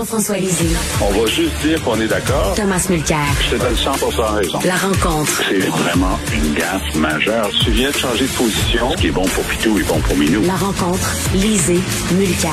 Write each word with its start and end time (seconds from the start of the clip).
Jean-François 0.00 0.38
Lisée. 0.38 0.74
On 1.02 1.10
va 1.10 1.26
juste 1.26 1.60
dire 1.62 1.82
qu'on 1.82 2.00
est 2.00 2.06
d'accord. 2.06 2.54
Thomas 2.56 2.86
Mulcair. 2.88 3.18
Je 3.42 3.56
te 3.56 3.60
donne 3.60 3.76
100 3.76 3.90
raison. 4.34 4.58
La 4.64 4.76
rencontre. 4.76 5.42
C'est 5.46 5.58
vraiment 5.58 6.18
une 6.32 6.54
gaffe 6.54 6.94
majeure. 6.94 7.50
Tu 7.62 7.70
viens 7.72 7.90
de 7.90 7.96
changer 7.96 8.24
de 8.24 8.32
position. 8.32 8.92
Ce 8.92 8.96
qui 8.96 9.08
est 9.08 9.10
bon 9.10 9.26
pour 9.26 9.44
Pitou 9.44 9.78
est 9.78 9.82
bon 9.82 10.00
pour 10.00 10.16
Minou. 10.16 10.42
La 10.46 10.54
rencontre. 10.54 11.06
Lisée. 11.34 11.80
Mulcair. 12.12 12.50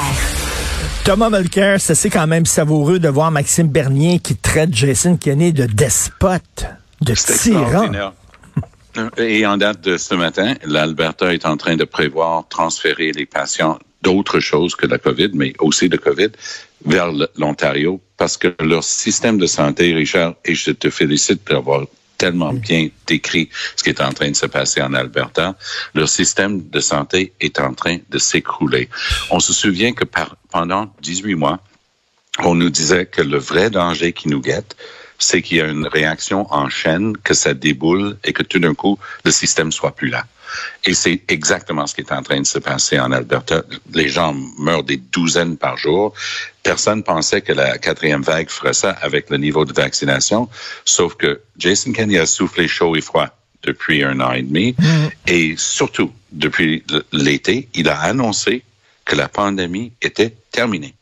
Thomas 1.05 1.29
Mulcair, 1.29 1.79
c'est 1.79 2.10
quand 2.10 2.28
même 2.28 2.46
savoureux 2.46 3.00
de 3.00 3.07
voir 3.07 3.32
Maxime 3.32 3.70
Bernier 3.70 4.20
qui 4.20 4.36
traite 4.36 4.75
Jason 4.75 5.16
Kenney 5.16 5.54
de 5.54 5.68
despote, 5.68 6.66
de 7.00 7.14
tyran. 7.14 7.91
Et 9.18 9.45
en 9.45 9.57
date 9.57 9.82
de 9.82 9.98
ce 9.98 10.16
matin, 10.16 10.55
l'Alberta 10.64 11.34
est 11.34 11.46
en 11.46 11.57
train 11.57 11.75
de 11.75 11.84
prévoir 11.84 12.47
transférer 12.47 13.11
les 13.11 13.25
patients 13.25 13.79
d'autres 14.02 14.39
choses 14.39 14.75
que 14.75 14.87
la 14.87 14.97
COVID, 14.97 15.32
mais 15.33 15.54
aussi 15.60 15.89
de 15.89 15.97
COVID, 15.97 16.29
vers 16.86 17.11
l'Ontario, 17.36 18.01
parce 18.15 18.37
que 18.37 18.56
leur 18.61 18.83
système 18.83 19.37
de 19.37 19.47
santé, 19.47 19.93
Richard, 19.93 20.36
et 20.46 20.56
je 20.56 20.71
te 20.71 20.89
félicite 20.89 21.47
d'avoir 21.47 21.86
tellement 22.18 22.54
bien 22.54 22.89
décrit 23.06 23.50
ce 23.75 23.83
qui 23.83 23.89
est 23.89 24.01
en 24.01 24.11
train 24.11 24.32
de 24.32 24.36
se 24.36 24.47
passer 24.47 24.82
en 24.82 24.93
Alberta. 24.93 25.56
Leur 25.93 26.09
système 26.09 26.68
de 26.68 26.79
santé 26.79 27.34
est 27.39 27.59
en 27.59 27.73
train 27.73 27.98
de 28.09 28.18
s'écrouler. 28.18 28.89
On 29.29 29.39
se 29.39 29.54
souvient 29.54 29.93
que 29.93 30.04
par, 30.04 30.36
pendant 30.51 30.92
18 31.01 31.36
mois, 31.36 31.59
on 32.44 32.56
nous 32.56 32.70
disait 32.70 33.06
que 33.06 33.22
le 33.22 33.38
vrai 33.38 33.70
danger 33.70 34.14
qui 34.14 34.30
nous 34.30 34.42
guette, 34.42 34.75
c'est 35.17 35.42
qu'il 35.42 35.58
y 35.58 35.62
a 35.62 35.67
une 35.67 35.88
réaction 35.88 36.52
en 36.53 36.70
chaîne, 36.70 37.17
que 37.17 37.34
ça 37.34 37.53
déboule 37.53 38.17
et 38.23 38.34
que 38.34 38.44
tout 38.44 38.59
d'un 38.59 38.73
coup, 38.73 38.98
le 39.23 39.31
système 39.31 39.72
soit 39.72 39.95
plus 39.95 40.09
là. 40.09 40.26
Et 40.86 40.94
c'est 40.94 41.22
exactement 41.28 41.88
ce 41.88 41.95
qui 41.95 42.02
est 42.02 42.12
en 42.12 42.22
train 42.22 42.40
de 42.40 42.45
se 42.45 42.59
passer 42.59 43.00
en 43.00 43.12
Alberta. 43.12 43.64
Les 43.94 44.08
gens 44.08 44.34
meurent 44.58 44.84
des 44.84 44.98
douzaines 44.98 45.58
par 45.58 45.78
jour. 45.78 46.14
Personne 46.64 47.04
pensait 47.04 47.42
que 47.42 47.54
la 47.54 47.78
quatrième 47.78 48.22
vague 48.22 48.50
ferait 48.50 48.74
ça 48.74 48.92
avec 48.92 49.30
le 49.30 49.38
niveau 49.38 49.66
de 49.66 49.74
vaccination, 49.74 50.50
sauf 50.86 51.16
que 51.16 51.42
Jason 51.58 51.92
Kenney 51.92 52.18
a 52.18 52.26
soufflé 52.26 52.68
chaud 52.68 52.96
et 52.96 53.02
froid 53.02 53.30
depuis 53.64 54.04
un 54.04 54.20
an 54.22 54.31
et 54.31 54.44
demi. 54.44 54.76
Mm. 54.78 55.08
Et 55.28 55.56
surtout, 55.58 56.12
depuis 56.31 56.84
l'été, 57.12 57.68
il 57.74 57.90
a 57.90 58.00
annoncé 58.00 58.64
que 59.06 59.16
la 59.16 59.28
pandémie 59.28 59.94
était 60.02 60.34
terminée. 60.52 60.94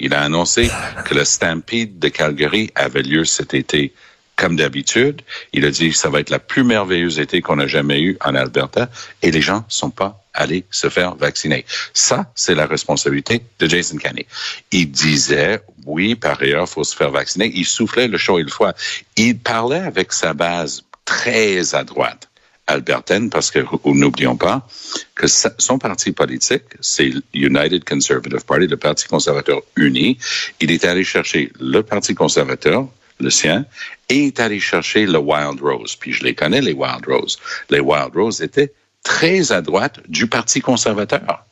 Il 0.00 0.14
a 0.14 0.22
annoncé 0.22 0.70
que 1.04 1.14
le 1.14 1.24
Stampede 1.24 1.98
de 1.98 2.08
Calgary 2.08 2.70
avait 2.74 3.02
lieu 3.02 3.24
cet 3.24 3.54
été 3.54 3.92
comme 4.36 4.56
d'habitude. 4.56 5.22
Il 5.52 5.64
a 5.64 5.70
dit 5.70 5.90
que 5.90 5.96
ça 5.96 6.08
va 6.08 6.20
être 6.20 6.30
la 6.30 6.38
plus 6.38 6.64
merveilleuse 6.64 7.20
été 7.20 7.40
qu'on 7.40 7.58
a 7.58 7.66
jamais 7.66 8.00
eue 8.00 8.16
en 8.24 8.34
Alberta 8.34 8.88
et 9.22 9.30
les 9.30 9.40
gens 9.40 9.64
sont 9.68 9.90
pas 9.90 10.24
allés 10.32 10.64
se 10.70 10.88
faire 10.88 11.14
vacciner. 11.14 11.64
Ça, 11.92 12.30
c'est 12.34 12.56
la 12.56 12.66
responsabilité 12.66 13.42
de 13.60 13.68
Jason 13.68 13.96
Kenney. 13.96 14.26
Il 14.72 14.90
disait, 14.90 15.60
oui, 15.86 16.16
par 16.16 16.42
ailleurs, 16.42 16.68
faut 16.68 16.82
se 16.82 16.96
faire 16.96 17.10
vacciner. 17.10 17.52
Il 17.54 17.64
soufflait 17.64 18.08
le 18.08 18.18
chaud 18.18 18.40
et 18.40 18.42
le 18.42 18.50
froid. 18.50 18.72
Il 19.16 19.38
parlait 19.38 19.78
avec 19.78 20.12
sa 20.12 20.34
base 20.34 20.82
très 21.04 21.74
à 21.74 21.84
droite 21.84 22.28
albertaine, 22.66 23.30
parce 23.30 23.50
que 23.50 23.60
n'oublions 23.84 24.36
pas 24.36 24.66
que 25.14 25.26
son 25.26 25.78
parti 25.78 26.12
politique, 26.12 26.64
c'est 26.80 27.12
United 27.34 27.84
Conservative 27.84 28.44
Party, 28.44 28.66
le 28.66 28.76
Parti 28.76 29.06
conservateur 29.06 29.60
uni. 29.76 30.18
Il 30.60 30.70
est 30.70 30.84
allé 30.84 31.04
chercher 31.04 31.52
le 31.60 31.82
Parti 31.82 32.14
conservateur, 32.14 32.88
le 33.20 33.30
sien, 33.30 33.66
et 34.08 34.26
est 34.26 34.40
allé 34.40 34.60
chercher 34.60 35.06
le 35.06 35.18
Wild 35.18 35.60
Rose. 35.60 35.96
Puis 35.96 36.12
je 36.12 36.24
les 36.24 36.34
connais, 36.34 36.60
les 36.60 36.72
Wild 36.72 37.06
Rose. 37.06 37.38
Les 37.70 37.80
Wild 37.80 38.14
Rose 38.14 38.40
étaient 38.40 38.72
très 39.02 39.52
à 39.52 39.60
droite 39.60 40.00
du 40.08 40.26
Parti 40.26 40.60
conservateur. 40.60 41.44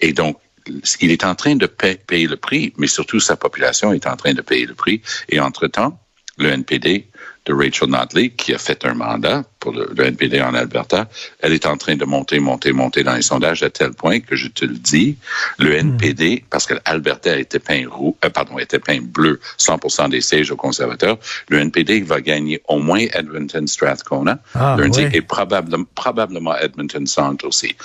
Et 0.00 0.12
donc, 0.12 0.38
il 1.00 1.10
est 1.10 1.24
en 1.24 1.34
train 1.34 1.56
de 1.56 1.66
payer 1.66 2.26
le 2.26 2.36
prix, 2.36 2.72
mais 2.76 2.86
surtout 2.86 3.18
sa 3.18 3.36
population 3.36 3.92
est 3.92 4.06
en 4.06 4.16
train 4.16 4.32
de 4.32 4.42
payer 4.42 4.66
le 4.66 4.74
prix. 4.74 5.02
Et 5.28 5.40
entre-temps, 5.40 5.98
le 6.38 6.50
NPD 6.50 7.08
de 7.44 7.52
Rachel 7.52 7.88
Notley, 7.88 8.30
qui 8.30 8.54
a 8.54 8.58
fait 8.58 8.84
un 8.84 8.94
mandat 8.94 9.42
pour 9.62 9.72
le, 9.72 10.04
NPD 10.04 10.42
en 10.42 10.54
Alberta, 10.54 11.08
elle 11.40 11.52
est 11.52 11.66
en 11.66 11.76
train 11.76 11.94
de 11.94 12.04
monter, 12.04 12.40
monter, 12.40 12.72
monter 12.72 13.04
dans 13.04 13.14
les 13.14 13.22
sondages 13.22 13.62
à 13.62 13.70
tel 13.70 13.92
point 13.92 14.18
que 14.18 14.34
je 14.34 14.48
te 14.48 14.64
le 14.64 14.74
dis, 14.74 15.16
le 15.58 15.70
hmm. 15.70 15.92
NPD, 15.92 16.44
parce 16.50 16.66
que 16.66 16.74
l'Alberta 16.84 17.38
était 17.38 17.60
peint 17.60 17.84
roux, 17.88 18.16
euh, 18.24 18.30
pardon, 18.30 18.58
était 18.58 18.80
peint 18.80 18.98
bleu, 19.00 19.38
100% 19.58 20.10
des 20.10 20.20
sièges 20.20 20.50
aux 20.50 20.56
conservateurs, 20.56 21.16
le 21.48 21.60
NPD 21.60 22.00
va 22.00 22.20
gagner 22.20 22.60
au 22.66 22.80
moins 22.80 23.06
Edmonton 23.12 23.66
Strathcona 23.68 24.40
ah, 24.54 24.76
lundi 24.76 25.06
et 25.12 25.22
probablement, 25.22 25.86
probablement 25.94 26.56
Edmonton 26.56 27.06
Centre 27.06 27.46
aussi. 27.46 27.76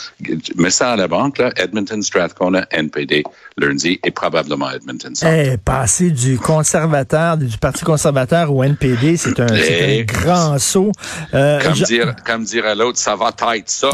Mais 0.55 0.71
ça 0.71 0.93
à 0.93 0.95
la 0.95 1.07
banque, 1.07 1.37
là, 1.37 1.51
Edmonton 1.57 2.01
Strathcona, 2.01 2.65
NPD 2.71 3.23
lundi 3.55 3.99
et 4.03 4.09
probablement 4.09 4.71
Edmonton 4.71 5.13
Centre. 5.13 5.31
Eh, 5.31 5.57
passer 5.57 6.09
du 6.09 6.39
conservateur, 6.39 7.37
du 7.37 7.55
Parti 7.59 7.85
conservateur 7.85 8.51
au 8.51 8.63
NPD, 8.63 9.17
c'est 9.17 9.39
un, 9.39 9.45
un, 9.45 10.03
grand 10.03 10.57
saut. 10.57 10.91
Euh, 11.35 11.66
comme, 11.67 11.83
dire, 11.83 12.15
comme 12.25 12.43
dire 12.43 12.65
à 12.65 12.75
l'autre, 12.75 12.97
ça 12.97 13.15
va 13.15 13.31
être 13.55 13.69
ça. 13.69 13.89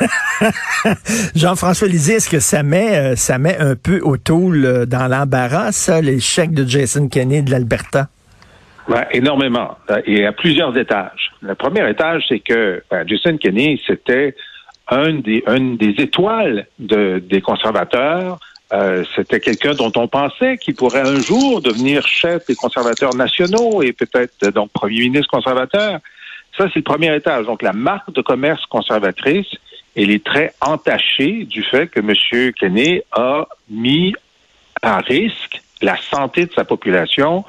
Jean-François 1.34 1.88
Lisée, 1.88 2.14
est-ce 2.14 2.28
que 2.28 2.40
ça 2.40 2.62
met, 2.62 2.96
euh, 2.96 3.16
ça 3.16 3.38
met 3.38 3.56
un 3.58 3.76
peu 3.76 4.00
au 4.00 4.16
tool 4.16 4.64
euh, 4.64 4.86
dans 4.86 5.06
l'embarras, 5.06 5.72
ça, 5.72 6.00
l'échec 6.00 6.52
de 6.52 6.66
Jason 6.66 7.08
Kenney 7.08 7.42
de 7.42 7.50
l'Alberta? 7.50 8.08
Ouais, 8.88 9.06
énormément. 9.12 9.78
Et 10.06 10.26
à 10.26 10.32
plusieurs 10.32 10.76
étages. 10.76 11.32
Le 11.40 11.54
premier 11.54 11.88
étage, 11.88 12.24
c'est 12.28 12.40
que 12.40 12.82
ben, 12.90 13.06
Jason 13.06 13.36
Kenney, 13.36 13.80
c'était 13.86 14.34
un 14.88 15.14
des, 15.14 15.44
une 15.46 15.76
des 15.76 15.94
étoiles 15.98 16.66
de, 16.78 17.22
des 17.24 17.40
conservateurs. 17.40 18.38
Euh, 18.72 19.04
c'était 19.14 19.38
quelqu'un 19.38 19.74
dont 19.74 19.92
on 19.96 20.08
pensait 20.08 20.56
qu'il 20.56 20.74
pourrait 20.74 21.02
un 21.02 21.20
jour 21.20 21.60
devenir 21.60 22.06
chef 22.06 22.46
des 22.46 22.54
conservateurs 22.54 23.14
nationaux 23.14 23.82
et 23.82 23.92
peut-être 23.92 24.48
donc 24.48 24.70
premier 24.72 25.00
ministre 25.00 25.28
conservateur. 25.30 26.00
Ça, 26.56 26.66
c'est 26.68 26.76
le 26.76 26.82
premier 26.82 27.14
étage. 27.14 27.46
Donc, 27.46 27.62
la 27.62 27.72
marque 27.72 28.12
de 28.12 28.20
commerce 28.20 28.64
conservatrice, 28.66 29.48
elle 29.96 30.10
est 30.10 30.24
très 30.24 30.54
entachée 30.60 31.44
du 31.44 31.62
fait 31.62 31.88
que 31.88 32.00
M. 32.00 32.52
Kenney 32.52 33.02
a 33.12 33.46
mis 33.70 34.14
à 34.82 34.98
risque 34.98 35.62
la 35.80 35.96
santé 35.96 36.46
de 36.46 36.52
sa 36.52 36.64
population 36.64 37.44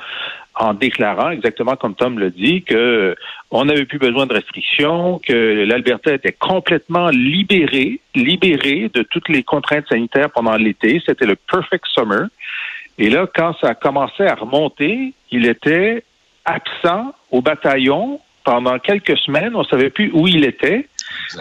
en 0.55 0.73
déclarant, 0.73 1.31
exactement 1.31 1.75
comme 1.75 1.95
Tom 1.95 2.19
le 2.19 2.29
dit, 2.29 2.61
que 2.63 3.15
on 3.49 3.65
n'avait 3.65 3.85
plus 3.85 3.97
besoin 3.97 4.25
de 4.27 4.33
restrictions, 4.33 5.19
que 5.25 5.63
l'Alberta 5.65 6.13
était 6.13 6.31
complètement 6.31 7.09
libérée, 7.09 7.99
libérée 8.13 8.89
de 8.93 9.01
toutes 9.03 9.29
les 9.29 9.43
contraintes 9.43 9.87
sanitaires 9.87 10.29
pendant 10.29 10.55
l'été. 10.55 11.01
C'était 11.05 11.25
le 11.25 11.35
perfect 11.35 11.85
summer. 11.87 12.27
Et 12.99 13.09
là, 13.09 13.27
quand 13.33 13.55
ça 13.61 13.69
a 13.69 13.75
commencé 13.75 14.23
à 14.23 14.35
remonter, 14.35 15.13
il 15.31 15.47
était 15.47 16.03
absent 16.45 17.13
au 17.31 17.41
bataillon 17.41 18.19
pendant 18.43 18.79
quelques 18.79 19.17
semaines, 19.17 19.55
on 19.55 19.59
ne 19.59 19.67
savait 19.67 19.89
plus 19.89 20.11
où 20.13 20.27
il 20.27 20.43
était. 20.45 20.87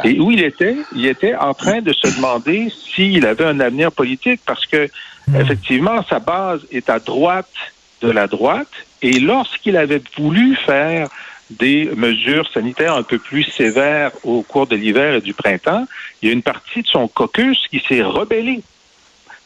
Et 0.04 0.18
où 0.20 0.30
il 0.30 0.42
était, 0.42 0.76
il 0.94 1.06
était 1.06 1.34
en 1.34 1.54
train 1.54 1.80
de 1.80 1.92
se 1.92 2.16
demander 2.16 2.70
s'il 2.70 3.26
avait 3.26 3.44
un 3.44 3.60
avenir 3.60 3.90
politique 3.92 4.40
parce 4.46 4.66
que, 4.66 4.88
hmm. 5.28 5.36
effectivement, 5.36 6.04
sa 6.08 6.18
base 6.18 6.66
est 6.70 6.88
à 6.88 6.98
droite 6.98 7.52
de 8.00 8.10
la 8.10 8.26
droite. 8.26 8.72
Et 9.02 9.18
lorsqu'il 9.18 9.76
avait 9.76 10.02
voulu 10.16 10.56
faire 10.56 11.08
des 11.50 11.90
mesures 11.96 12.48
sanitaires 12.52 12.94
un 12.94 13.02
peu 13.02 13.18
plus 13.18 13.44
sévères 13.44 14.12
au 14.24 14.42
cours 14.42 14.66
de 14.66 14.76
l'hiver 14.76 15.14
et 15.14 15.20
du 15.20 15.34
printemps, 15.34 15.86
il 16.20 16.28
y 16.28 16.30
a 16.30 16.34
une 16.34 16.42
partie 16.42 16.82
de 16.82 16.86
son 16.86 17.08
caucus 17.08 17.66
qui 17.68 17.82
s'est 17.86 18.02
rebellée. 18.02 18.62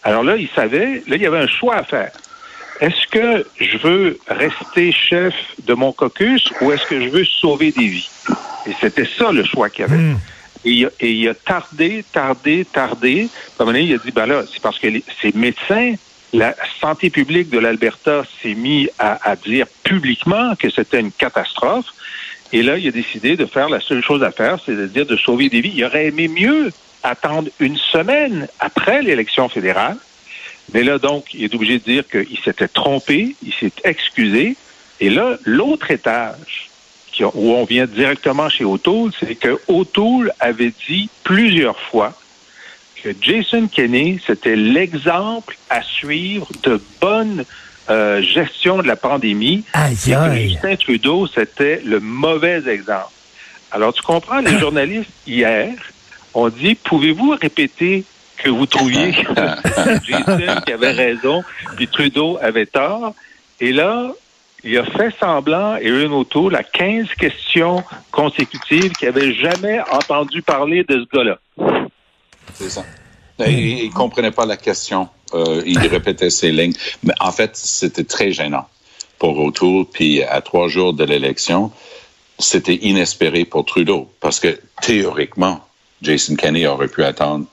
Alors 0.04 0.22
là, 0.22 0.36
il 0.36 0.48
savait, 0.48 1.02
là, 1.06 1.16
il 1.16 1.22
y 1.22 1.26
avait 1.26 1.38
un 1.38 1.48
choix 1.48 1.76
à 1.76 1.82
faire 1.82 2.12
est-ce 2.80 3.06
que 3.10 3.46
je 3.60 3.78
veux 3.78 4.18
rester 4.28 4.92
chef 4.92 5.34
de 5.64 5.74
mon 5.74 5.92
caucus 5.92 6.52
ou 6.60 6.72
est-ce 6.72 6.86
que 6.86 7.00
je 7.00 7.08
veux 7.08 7.24
sauver 7.24 7.72
des 7.72 7.86
vies? 7.86 8.10
Et 8.66 8.72
c'était 8.80 9.08
ça 9.18 9.32
le 9.32 9.44
choix 9.44 9.70
qu'il 9.70 9.82
y 9.82 9.84
avait. 9.84 9.96
Hmm. 9.96 10.18
Et, 10.64 10.88
il 11.00 11.28
a 11.28 11.34
tardé, 11.34 12.04
tardé, 12.12 12.64
tardé. 12.64 13.28
À 13.58 13.62
un 13.62 13.64
moment 13.64 13.72
donné, 13.72 13.84
il 13.84 13.94
a 13.94 13.98
dit, 13.98 14.10
ben 14.10 14.26
là, 14.26 14.42
c'est 14.52 14.60
parce 14.60 14.78
que 14.78 14.88
ces 15.22 15.32
médecins, 15.32 15.94
la 16.32 16.54
santé 16.80 17.08
publique 17.08 17.50
de 17.50 17.58
l'Alberta 17.58 18.24
s'est 18.42 18.54
mis 18.54 18.88
à, 18.98 19.36
dire 19.36 19.66
publiquement 19.84 20.54
que 20.56 20.68
c'était 20.68 21.00
une 21.00 21.12
catastrophe. 21.12 21.86
Et 22.52 22.62
là, 22.62 22.78
il 22.78 22.88
a 22.88 22.90
décidé 22.90 23.36
de 23.36 23.46
faire 23.46 23.68
la 23.68 23.80
seule 23.80 24.02
chose 24.02 24.22
à 24.22 24.32
faire, 24.32 24.58
c'est-à-dire 24.64 25.06
de 25.06 25.16
sauver 25.16 25.48
des 25.48 25.60
vies. 25.60 25.72
Il 25.74 25.84
aurait 25.84 26.06
aimé 26.06 26.28
mieux 26.28 26.72
attendre 27.02 27.48
une 27.60 27.76
semaine 27.76 28.48
après 28.58 29.02
l'élection 29.02 29.48
fédérale 29.48 29.96
mais 30.72 30.82
là, 30.82 30.98
donc, 30.98 31.32
il 31.32 31.44
est 31.44 31.54
obligé 31.54 31.78
de 31.78 31.84
dire 31.84 32.04
qu'il 32.08 32.38
s'était 32.44 32.68
trompé, 32.68 33.36
il 33.42 33.52
s'est 33.54 33.72
excusé. 33.84 34.56
Et 35.00 35.10
là, 35.10 35.36
l'autre 35.44 35.90
étage, 35.90 36.70
où 37.34 37.52
on 37.52 37.64
vient 37.64 37.86
directement 37.86 38.48
chez 38.48 38.64
O'Toole, 38.64 39.10
c'est 39.18 39.36
que 39.36 39.58
O'Toole 39.68 40.32
avait 40.40 40.72
dit 40.88 41.08
plusieurs 41.24 41.78
fois 41.78 42.12
que 43.02 43.10
Jason 43.20 43.68
Kenney, 43.68 44.18
c'était 44.26 44.56
l'exemple 44.56 45.56
à 45.70 45.82
suivre 45.82 46.48
de 46.62 46.80
bonne 47.00 47.44
euh, 47.88 48.20
gestion 48.20 48.78
de 48.78 48.88
la 48.88 48.96
pandémie. 48.96 49.64
Aïe, 49.72 49.96
aïe. 50.12 50.50
Justin 50.50 50.76
Trudeau, 50.76 51.26
c'était 51.26 51.80
le 51.84 52.00
mauvais 52.00 52.68
exemple. 52.68 53.12
Alors, 53.70 53.92
tu 53.92 54.02
comprends, 54.02 54.40
les 54.40 54.58
journalistes, 54.60 55.10
hier, 55.26 55.72
ont 56.34 56.48
dit, 56.48 56.74
pouvez-vous 56.74 57.36
répéter 57.40 58.04
que 58.36 58.50
vous 58.50 58.66
trouviez 58.66 59.12
qui 60.66 60.72
avait 60.72 60.92
raison, 60.92 61.42
puis 61.76 61.88
Trudeau 61.88 62.38
avait 62.40 62.66
tort. 62.66 63.14
Et 63.60 63.72
là, 63.72 64.12
il 64.64 64.76
a 64.78 64.84
fait 64.84 65.14
semblant, 65.18 65.76
et 65.76 65.88
une 65.88 66.12
auto, 66.12 66.48
la 66.48 66.62
15 66.62 67.08
questions 67.18 67.84
consécutives 68.10 68.92
qu'il 68.92 69.08
n'avait 69.08 69.34
jamais 69.34 69.80
entendu 69.92 70.42
parler 70.42 70.84
de 70.84 71.04
ce 71.04 71.16
gars-là. 71.16 71.38
C'est 72.54 72.70
ça. 72.70 72.84
Il 73.46 73.88
ne 73.88 73.92
comprenait 73.92 74.30
pas 74.30 74.46
la 74.46 74.56
question. 74.56 75.08
Euh, 75.34 75.62
il 75.66 75.78
répétait 75.78 76.30
ses 76.30 76.52
lignes. 76.52 76.72
Mais 77.02 77.12
en 77.20 77.32
fait, 77.32 77.56
c'était 77.56 78.04
très 78.04 78.32
gênant 78.32 78.66
pour 79.18 79.38
O'Toole. 79.38 79.84
Puis 79.92 80.22
à 80.22 80.40
trois 80.40 80.68
jours 80.68 80.94
de 80.94 81.04
l'élection, 81.04 81.70
c'était 82.38 82.76
inespéré 82.76 83.44
pour 83.44 83.64
Trudeau. 83.64 84.10
Parce 84.20 84.40
que 84.40 84.58
théoriquement, 84.82 85.60
Jason 86.02 86.36
Kenney 86.36 86.66
aurait 86.66 86.88
pu 86.88 87.04
attendre 87.04 87.46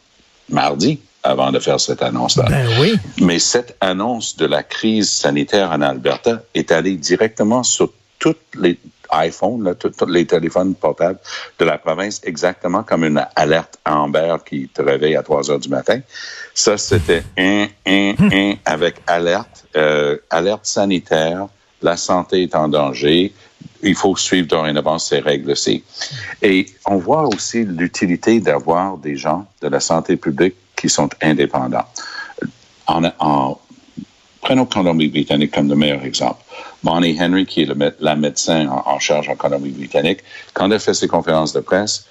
mardi 0.49 0.99
avant 1.23 1.51
de 1.51 1.59
faire 1.59 1.79
cette 1.79 2.01
annonce-là. 2.01 2.45
Ben 2.49 2.67
oui. 2.79 2.95
Mais 3.21 3.39
cette 3.39 3.77
annonce 3.79 4.35
de 4.35 4.45
la 4.45 4.61
crise 4.63 5.09
sanitaire 5.09 5.71
en 5.71 5.81
Alberta 5.81 6.43
est 6.53 6.71
allée 6.71 6.97
directement 6.97 7.63
sur 7.63 7.91
toutes 8.19 8.55
les 8.59 8.77
iPhones, 9.13 9.75
tous 9.75 10.05
les 10.07 10.25
téléphones 10.25 10.75
portables 10.75 11.19
de 11.59 11.65
la 11.65 11.77
province, 11.77 12.19
exactement 12.23 12.83
comme 12.83 13.03
une 13.03 13.23
alerte 13.35 13.79
Amber 13.85 14.37
qui 14.45 14.67
te 14.69 14.81
réveille 14.81 15.15
à 15.15 15.23
3 15.23 15.51
heures 15.51 15.59
du 15.59 15.69
matin. 15.69 15.99
Ça, 16.53 16.77
c'était 16.77 17.23
un, 17.37 17.67
un, 17.85 18.13
un 18.19 18.53
avec 18.65 18.95
alerte, 19.07 19.65
euh, 19.75 20.17
alerte 20.29 20.65
sanitaire, 20.65 21.47
la 21.81 21.97
santé 21.97 22.43
est 22.43 22.55
en 22.55 22.69
danger, 22.69 23.33
il 23.83 23.95
faut 23.95 24.15
suivre 24.15 24.47
dorénavant 24.47 24.97
ces 24.97 25.19
règles-ci. 25.19 25.83
Et 26.41 26.65
on 26.85 26.97
voit 26.97 27.27
aussi 27.27 27.63
l'utilité 27.63 28.39
d'avoir 28.39 28.97
des 28.97 29.15
gens 29.15 29.45
de 29.61 29.67
la 29.67 29.79
santé 29.79 30.17
publique 30.17 30.55
qui 30.75 30.89
sont 30.89 31.09
indépendants. 31.21 31.85
En, 32.87 33.03
en, 33.19 33.59
prenons 34.41 34.65
Colombie-Britannique 34.65 35.53
comme 35.53 35.69
le 35.69 35.75
meilleur 35.75 36.03
exemple. 36.03 36.41
Bonnie 36.83 37.17
Henry, 37.19 37.45
qui 37.45 37.61
est 37.63 37.69
la 37.99 38.15
médecin 38.15 38.67
en, 38.67 38.83
en 38.85 38.99
charge 38.99 39.29
en 39.29 39.35
Colombie-Britannique, 39.35 40.19
quand 40.53 40.69
elle 40.71 40.79
fait 40.79 40.93
ses 40.93 41.07
conférences 41.07 41.53
de 41.53 41.61
presse, 41.61 42.05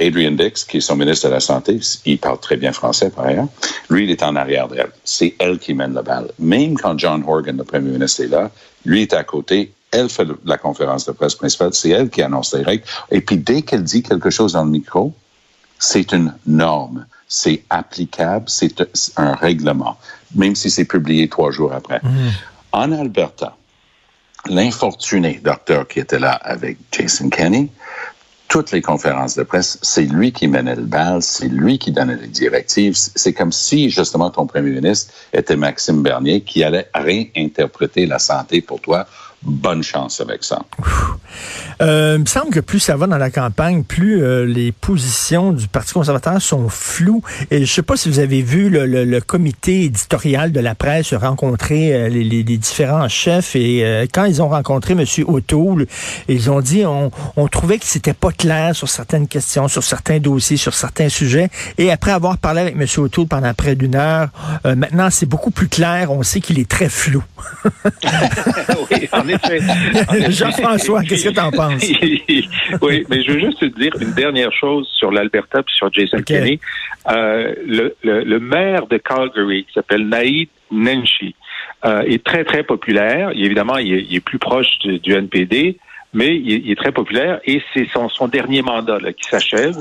Adrian 0.00 0.32
Dix, 0.32 0.64
qui 0.64 0.78
est 0.78 0.80
son 0.80 0.96
ministre 0.96 1.28
de 1.28 1.34
la 1.34 1.40
Santé, 1.40 1.78
il 2.06 2.18
parle 2.18 2.40
très 2.40 2.56
bien 2.56 2.72
français 2.72 3.10
par 3.10 3.26
ailleurs, 3.26 3.48
lui, 3.90 4.04
il 4.04 4.10
est 4.10 4.22
en 4.22 4.34
arrière 4.34 4.66
d'elle. 4.66 4.90
C'est 5.04 5.34
elle 5.38 5.58
qui 5.58 5.74
mène 5.74 5.92
la 5.92 6.02
balle. 6.02 6.30
Même 6.38 6.76
quand 6.76 6.98
John 6.98 7.22
Horgan, 7.26 7.56
le 7.56 7.64
premier 7.64 7.90
ministre, 7.90 8.22
est 8.22 8.28
là, 8.28 8.50
lui 8.84 9.02
est 9.02 9.12
à 9.12 9.24
côté, 9.24 9.72
elle 9.92 10.08
fait 10.08 10.26
la 10.44 10.58
conférence 10.58 11.06
de 11.06 11.12
presse 11.12 11.34
principale, 11.34 11.74
c'est 11.74 11.90
elle 11.90 12.10
qui 12.10 12.22
annonce 12.22 12.54
les 12.54 12.62
règles. 12.62 12.84
Et 13.10 13.20
puis 13.20 13.36
dès 13.36 13.62
qu'elle 13.62 13.82
dit 13.82 14.02
quelque 14.02 14.30
chose 14.30 14.52
dans 14.52 14.64
le 14.64 14.70
micro, 14.70 15.12
c'est 15.78 16.12
une 16.12 16.34
norme, 16.46 17.06
c'est 17.26 17.64
applicable, 17.70 18.44
c'est 18.48 18.82
un 19.16 19.34
règlement, 19.34 19.98
même 20.34 20.54
si 20.54 20.70
c'est 20.70 20.84
publié 20.84 21.28
trois 21.28 21.50
jours 21.50 21.72
après. 21.72 22.00
Mmh. 22.02 22.30
En 22.72 22.92
Alberta, 22.92 23.56
l'infortuné 24.48 25.40
docteur 25.42 25.88
qui 25.88 26.00
était 26.00 26.18
là 26.18 26.32
avec 26.32 26.78
Jason 26.92 27.28
Kenney, 27.28 27.68
toutes 28.50 28.72
les 28.72 28.82
conférences 28.82 29.36
de 29.36 29.44
presse, 29.44 29.78
c'est 29.80 30.02
lui 30.02 30.32
qui 30.32 30.48
menait 30.48 30.74
le 30.74 30.82
bal, 30.82 31.22
c'est 31.22 31.48
lui 31.48 31.78
qui 31.78 31.92
donnait 31.92 32.16
les 32.16 32.26
directives. 32.26 32.96
C'est 32.96 33.32
comme 33.32 33.52
si, 33.52 33.90
justement, 33.90 34.28
ton 34.30 34.46
premier 34.46 34.72
ministre 34.72 35.14
était 35.32 35.54
Maxime 35.54 36.02
Bernier 36.02 36.40
qui 36.40 36.64
allait 36.64 36.88
réinterpréter 36.92 38.06
la 38.06 38.18
santé 38.18 38.60
pour 38.60 38.80
toi 38.80 39.06
bonne 39.42 39.82
chance 39.82 40.20
avec 40.20 40.44
ça. 40.44 40.62
Euh, 41.80 42.14
il 42.16 42.22
me 42.22 42.26
semble 42.26 42.50
que 42.50 42.60
plus 42.60 42.80
ça 42.80 42.96
va 42.96 43.06
dans 43.06 43.18
la 43.18 43.30
campagne, 43.30 43.84
plus 43.84 44.22
euh, 44.22 44.44
les 44.44 44.72
positions 44.72 45.52
du 45.52 45.66
Parti 45.68 45.94
conservateur 45.94 46.40
sont 46.42 46.68
floues. 46.68 47.22
Et 47.50 47.64
je 47.64 47.72
sais 47.72 47.82
pas 47.82 47.96
si 47.96 48.08
vous 48.08 48.18
avez 48.18 48.42
vu 48.42 48.68
le, 48.68 48.86
le, 48.86 49.04
le 49.04 49.20
comité 49.20 49.84
éditorial 49.84 50.52
de 50.52 50.60
la 50.60 50.74
presse 50.74 51.14
rencontrer 51.14 51.92
euh, 51.92 52.08
les, 52.08 52.24
les, 52.24 52.42
les, 52.42 52.56
différents 52.58 53.08
chefs 53.08 53.56
et 53.56 53.84
euh, 53.84 54.06
quand 54.12 54.24
ils 54.24 54.42
ont 54.42 54.48
rencontré 54.48 54.92
M. 54.92 55.04
O'Toole, 55.26 55.86
ils 56.28 56.50
ont 56.50 56.60
dit 56.60 56.84
on, 56.84 57.10
on 57.36 57.48
trouvait 57.48 57.78
que 57.78 57.86
c'était 57.86 58.12
pas 58.12 58.32
clair 58.32 58.74
sur 58.74 58.88
certaines 58.88 59.28
questions, 59.28 59.68
sur 59.68 59.82
certains 59.82 60.18
dossiers, 60.18 60.56
sur 60.56 60.74
certains 60.74 61.08
sujets. 61.08 61.48
Et 61.78 61.90
après 61.90 62.12
avoir 62.12 62.38
parlé 62.38 62.60
avec 62.60 62.74
M. 62.74 62.86
O'Toole 62.98 63.26
pendant 63.26 63.54
près 63.54 63.74
d'une 63.74 63.94
heure, 63.94 64.28
euh, 64.66 64.74
maintenant 64.74 65.08
c'est 65.10 65.26
beaucoup 65.26 65.50
plus 65.50 65.68
clair. 65.68 66.10
On 66.10 66.22
sait 66.22 66.40
qu'il 66.40 66.58
est 66.58 66.68
très 66.68 66.88
flou. 66.88 67.22
oui, 68.90 69.08
en 69.12 69.28
effet. 69.30 69.60
Jean-François, 70.30 71.02
qu'est-ce 71.02 71.28
que 71.28 71.34
tu 71.34 71.40
en 71.40 71.50
penses? 71.50 71.82
oui, 72.82 73.04
mais 73.08 73.22
je 73.22 73.32
veux 73.32 73.40
juste 73.40 73.60
te 73.60 73.78
dire 73.78 73.92
une 74.00 74.12
dernière 74.12 74.52
chose 74.52 74.88
sur 74.98 75.10
l'Alberta 75.10 75.60
et 75.60 75.62
sur 75.66 75.92
Jason 75.92 76.18
okay. 76.18 76.34
Kenney. 76.34 76.60
Euh, 77.08 77.54
le, 77.66 77.96
le, 78.02 78.24
le, 78.24 78.40
maire 78.40 78.86
de 78.86 78.98
Calgary, 78.98 79.64
qui 79.64 79.72
s'appelle 79.72 80.06
Naïd 80.08 80.48
Nenshi, 80.70 81.34
euh, 81.84 82.02
est 82.02 82.22
très, 82.22 82.44
très 82.44 82.62
populaire. 82.62 83.32
Il, 83.34 83.44
évidemment, 83.44 83.78
il 83.78 83.94
est, 83.94 84.06
il 84.08 84.16
est, 84.16 84.20
plus 84.20 84.38
proche 84.38 84.78
du, 84.80 84.98
du 84.98 85.14
NPD, 85.14 85.78
mais 86.12 86.36
il, 86.36 86.66
il, 86.66 86.70
est 86.70 86.76
très 86.76 86.92
populaire 86.92 87.40
et 87.46 87.62
c'est 87.72 87.88
son, 87.92 88.08
son 88.08 88.28
dernier 88.28 88.62
mandat 88.62 88.98
là, 88.98 89.12
qui 89.12 89.24
s'achève. 89.24 89.76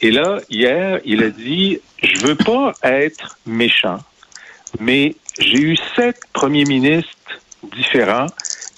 Et 0.00 0.10
là, 0.10 0.40
hier, 0.50 0.98
il 1.04 1.22
a 1.22 1.30
dit, 1.30 1.78
je 2.02 2.26
veux 2.26 2.34
pas 2.34 2.72
être 2.82 3.38
méchant, 3.46 3.98
mais 4.80 5.14
j'ai 5.38 5.60
eu 5.60 5.76
sept 5.94 6.20
premiers 6.32 6.64
ministres 6.64 7.12
différents 7.74 8.26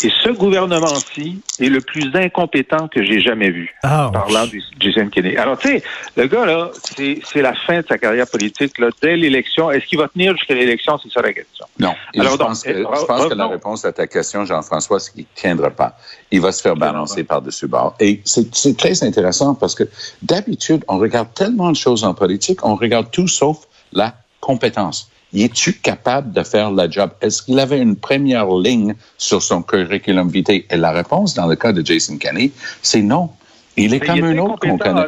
et 0.02 0.10
ce 0.22 0.28
gouvernement-ci 0.28 1.40
est 1.60 1.69
le 1.69 1.81
plus 1.81 2.10
incompétent 2.14 2.88
que 2.88 3.02
j'ai 3.02 3.20
jamais 3.20 3.50
vu, 3.50 3.75
oh. 3.84 4.10
parlant 4.12 4.44
de 4.46 4.58
Jason 4.81 5.08
Kennedy. 5.08 5.36
Alors, 5.36 5.56
tu 5.56 5.69
sais, 5.69 5.82
le 6.16 6.26
gars, 6.26 6.44
là, 6.44 6.70
c'est 6.96 7.40
la 7.40 7.54
fin 7.54 7.81
de 7.81 7.86
sa 7.86 7.96
carrière 7.96 8.26
politique. 8.26 8.78
Là, 8.78 8.88
dès 9.00 9.16
l'élection, 9.16 9.70
est-ce 9.70 9.86
qu'il 9.86 9.98
va 9.98 10.08
tenir 10.08 10.36
jusqu'à 10.36 10.54
l'élection? 10.54 10.98
C'est 11.02 11.10
ça 11.10 11.22
la 11.22 11.32
question. 11.32 11.64
Non. 11.78 11.94
Alors, 12.19 12.32
je 12.32 12.36
pense, 12.36 12.64
donc, 12.64 12.75
que, 12.75 12.78
je 12.78 13.04
pense 13.06 13.26
que 13.28 13.34
la 13.34 13.46
réponse 13.46 13.84
à 13.84 13.92
ta 13.92 14.06
question, 14.06 14.44
Jean-François, 14.44 15.00
c'est 15.00 15.12
qu'il 15.12 15.22
ne 15.22 15.40
tiendra 15.40 15.70
pas. 15.70 15.96
Il 16.31 16.40
va 16.40 16.52
se 16.52 16.60
faire 16.60 16.76
balancer 16.76 17.25
par-dessus 17.25 17.69
bord. 17.69 17.94
Et 18.00 18.20
c'est 18.25 18.76
très 18.76 19.04
intéressant 19.04 19.54
parce 19.54 19.75
que 19.75 19.84
d'habitude, 20.22 20.84
on 20.88 20.98
regarde 20.98 21.32
tellement 21.34 21.70
de 21.70 21.76
choses 21.76 22.04
en 22.04 22.14
politique, 22.14 22.64
on 22.64 22.75
regarde 22.75 23.10
tout 23.10 23.28
sauf 23.28 23.58
la 23.92 24.14
compétence 24.40 25.08
es-tu 25.42 25.72
capable 25.72 26.32
de 26.32 26.42
faire 26.42 26.70
la 26.70 26.88
job? 26.88 27.10
Est-ce 27.20 27.42
qu'il 27.42 27.58
avait 27.58 27.81
une 27.81 27.96
première 27.96 28.48
ligne 28.48 28.94
sur 29.19 29.42
son 29.42 29.62
curriculum 29.62 30.28
vitae? 30.28 30.64
Et 30.70 30.76
la 30.76 30.92
réponse, 30.92 31.34
dans 31.34 31.46
le 31.46 31.56
cas 31.56 31.72
de 31.72 31.84
Jason 31.84 32.16
Kenney, 32.19 32.52
c'est 32.82 33.02
non. 33.02 33.31
Il 33.76 33.94
est 33.94 34.00
Mais 34.00 34.06
comme 34.06 34.16
il 34.19 34.25
un 34.25 34.38
autre 34.38 34.58
qu'on 34.60 34.78
connaît. 34.78 35.06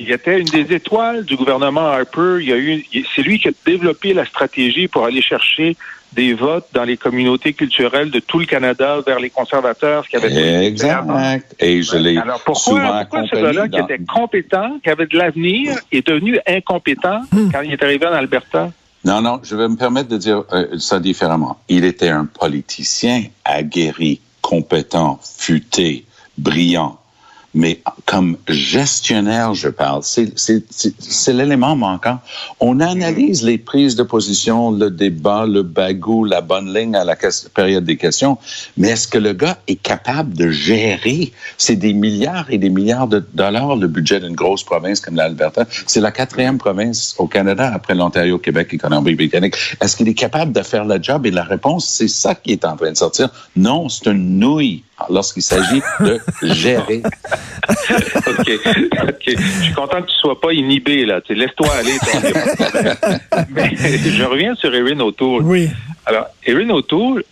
Il 0.00 0.12
était 0.12 0.38
une 0.38 0.46
des 0.46 0.72
étoiles 0.72 1.24
du 1.24 1.34
gouvernement 1.34 1.88
Harper. 1.88 2.38
Il 2.40 2.48
y 2.48 2.52
a 2.52 2.56
eu, 2.56 2.84
c'est 3.14 3.22
lui 3.22 3.40
qui 3.40 3.48
a 3.48 3.50
développé 3.66 4.14
la 4.14 4.24
stratégie 4.24 4.86
pour 4.86 5.04
aller 5.04 5.20
chercher 5.20 5.76
des 6.12 6.34
votes 6.34 6.68
dans 6.72 6.84
les 6.84 6.96
communautés 6.96 7.52
culturelles 7.52 8.10
de 8.10 8.20
tout 8.20 8.38
le 8.38 8.46
Canada 8.46 8.98
vers 9.04 9.18
les 9.18 9.28
conservateurs 9.28 10.06
qui 10.06 10.16
avaient 10.16 10.66
exact. 10.66 11.54
Et 11.58 11.82
je 11.82 11.96
l'ai 11.96 12.16
Alors 12.16 12.40
pourquoi, 12.44 13.06
pourquoi 13.10 13.28
ce 13.28 13.34
gars-là 13.34 13.66
dans... 13.66 13.76
qui 13.76 13.92
était 13.92 14.02
compétent, 14.04 14.78
qui 14.82 14.88
avait 14.88 15.06
de 15.06 15.18
l'avenir, 15.18 15.76
est 15.92 16.06
devenu 16.06 16.38
incompétent 16.46 17.20
hmm. 17.32 17.50
quand 17.52 17.60
il 17.62 17.72
est 17.72 17.82
arrivé 17.82 18.06
en 18.06 18.12
Alberta? 18.12 18.70
Non, 19.08 19.22
non, 19.22 19.40
je 19.42 19.56
vais 19.56 19.66
me 19.68 19.76
permettre 19.76 20.10
de 20.10 20.18
dire 20.18 20.44
euh, 20.52 20.78
ça 20.78 21.00
différemment. 21.00 21.58
Il 21.70 21.86
était 21.86 22.10
un 22.10 22.26
politicien 22.26 23.24
aguerri, 23.42 24.20
compétent, 24.42 25.18
futé, 25.22 26.04
brillant. 26.36 27.00
Mais 27.54 27.80
comme 28.04 28.36
gestionnaire, 28.46 29.54
je 29.54 29.68
parle, 29.68 30.02
c'est 30.04 31.32
l'élément 31.32 31.76
manquant. 31.76 32.20
On 32.60 32.78
analyse 32.78 33.42
les 33.42 33.56
prises 33.56 33.96
de 33.96 34.02
position, 34.02 34.70
le 34.70 34.90
débat, 34.90 35.46
le 35.46 35.62
bagou, 35.62 36.24
la 36.24 36.42
bonne 36.42 36.72
ligne 36.72 36.94
à 36.94 37.04
la 37.04 37.16
période 37.54 37.84
des 37.84 37.96
questions. 37.96 38.36
Mais 38.76 38.88
est-ce 38.88 39.08
que 39.08 39.18
le 39.18 39.32
gars 39.32 39.58
est 39.66 39.76
capable 39.76 40.34
de 40.34 40.50
gérer? 40.50 41.32
C'est 41.56 41.76
des 41.76 41.94
milliards 41.94 42.46
et 42.50 42.58
des 42.58 42.68
milliards 42.68 43.08
de 43.08 43.24
dollars 43.32 43.76
le 43.76 43.88
budget 43.88 44.20
d'une 44.20 44.36
grosse 44.36 44.62
province 44.62 45.00
comme 45.00 45.16
l'Alberta? 45.16 45.64
C'est 45.86 46.00
la 46.00 46.12
quatrième 46.12 46.58
province 46.58 47.14
au 47.18 47.26
Canada 47.26 47.72
après 47.74 47.94
l'Ontario, 47.94 48.38
Québec 48.38 48.68
et 48.72 48.78
Colombie-Britannique. 48.78 49.54
Est-ce 49.80 49.96
qu'il 49.96 50.08
est 50.08 50.14
capable 50.14 50.52
de 50.52 50.62
faire 50.62 50.84
le 50.84 51.02
job? 51.02 51.24
Et 51.24 51.30
la 51.30 51.44
réponse, 51.44 51.88
c'est 51.88 52.08
ça 52.08 52.34
qui 52.34 52.52
est 52.52 52.64
en 52.66 52.76
train 52.76 52.92
de 52.92 52.96
sortir. 52.96 53.30
Non, 53.56 53.88
c'est 53.88 54.10
une 54.10 54.38
nouille 54.38 54.84
lorsqu'il 55.08 55.42
s'agit 55.42 55.80
de 56.00 56.20
gérer. 56.42 57.02
OK. 58.26 58.50
OK. 59.02 59.26
Je 59.26 59.62
suis 59.62 59.74
content 59.74 60.02
que 60.02 60.08
tu 60.08 60.16
sois 60.16 60.40
pas 60.40 60.52
inhibé, 60.52 61.04
là. 61.04 61.20
Laisse-toi 61.28 61.68
aller. 61.72 61.98
Mais 63.50 63.70
je 63.76 64.24
reviens 64.24 64.54
sur 64.54 64.74
Erin 64.74 65.00
O'Toole. 65.00 65.42
Oui. 65.42 65.68
Alors, 66.06 66.26
Erin 66.44 66.70
O'Toole, 66.70 67.24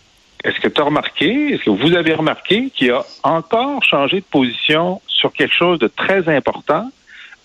est-ce 0.43 0.59
que 0.59 0.67
tu 0.67 0.81
as 0.81 0.83
remarqué, 0.83 1.53
est-ce 1.53 1.63
que 1.63 1.69
vous 1.69 1.95
avez 1.95 2.13
remarqué 2.13 2.69
qu'il 2.73 2.91
a 2.91 3.03
encore 3.23 3.83
changé 3.83 4.17
de 4.17 4.25
position 4.25 5.01
sur 5.07 5.33
quelque 5.33 5.53
chose 5.53 5.79
de 5.79 5.87
très 5.87 6.29
important 6.33 6.89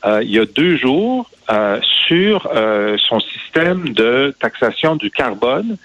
euh, 0.05 0.23
il 0.23 0.31
y 0.31 0.39
a 0.39 0.45
deux 0.45 0.77
jours 0.77 1.31
euh, 1.51 1.79
sur 2.09 2.49
euh, 2.53 2.97
son 3.09 3.21
système 3.21 3.91
de 3.91 4.35
taxation 4.41 4.97
du 4.97 5.11
carbone 5.11 5.77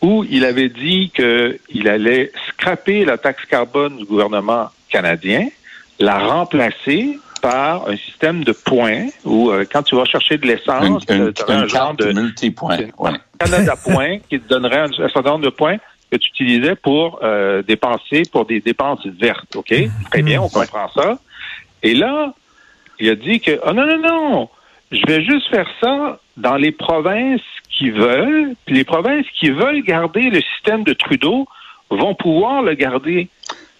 où 0.00 0.24
il 0.30 0.44
avait 0.44 0.68
dit 0.68 1.10
qu'il 1.14 1.88
allait 1.88 2.30
scraper 2.48 3.04
la 3.04 3.18
taxe 3.18 3.44
carbone 3.46 3.96
du 3.96 4.04
gouvernement 4.04 4.68
canadien, 4.88 5.48
la 5.98 6.18
remplacer 6.18 7.18
par 7.42 7.88
un 7.88 7.96
système 7.96 8.44
de 8.44 8.52
points 8.52 9.06
où 9.24 9.50
euh, 9.50 9.64
quand 9.70 9.82
tu 9.82 9.94
vas 9.94 10.04
chercher 10.04 10.38
de 10.38 10.46
l'essence, 10.46 11.04
une, 11.08 11.32
tu 11.32 11.42
aurais 11.42 11.54
un 11.54 11.66
genre 11.66 11.94
de 11.94 12.12
multipoint. 12.12 12.78
Ouais. 12.98 13.12
Canada 13.38 13.74
points 13.84 14.18
qui 14.28 14.40
te 14.40 14.48
donnerait 14.48 14.80
un, 14.80 14.90
un 14.90 15.08
certain 15.08 15.30
nombre 15.30 15.44
de 15.44 15.50
points 15.50 15.76
que 16.10 16.16
tu 16.16 16.30
utilisais 16.30 16.76
pour 16.76 17.20
euh, 17.22 17.62
dépenser 17.62 18.22
pour 18.30 18.46
des 18.46 18.60
dépenses 18.60 19.06
vertes. 19.06 19.56
OK? 19.56 19.74
Très 20.10 20.22
bien, 20.22 20.40
on 20.40 20.48
comprend 20.48 20.88
ça. 20.94 21.18
Et 21.82 21.94
là, 21.94 22.32
il 22.98 23.10
a 23.10 23.14
dit 23.14 23.40
que 23.40 23.60
oh 23.66 23.72
non, 23.72 23.86
non, 23.86 23.98
non, 23.98 24.48
je 24.90 25.04
vais 25.06 25.22
juste 25.24 25.48
faire 25.48 25.68
ça 25.80 26.20
dans 26.36 26.56
les 26.56 26.72
provinces 26.72 27.40
qui 27.70 27.90
veulent, 27.90 28.54
puis 28.64 28.74
les 28.74 28.84
provinces 28.84 29.26
qui 29.38 29.50
veulent 29.50 29.82
garder 29.82 30.30
le 30.30 30.40
système 30.40 30.84
de 30.84 30.92
Trudeau 30.92 31.46
vont 31.90 32.14
pouvoir 32.14 32.62
le 32.62 32.74
garder. 32.74 33.28